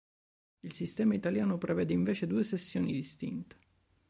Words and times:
Il 0.61 0.73
sistema 0.73 1.13
italiano 1.13 1.59
prevede 1.59 1.93
invece 1.93 2.25
due 2.25 2.43
sessioni 2.43 2.91
distinte. 2.91 3.55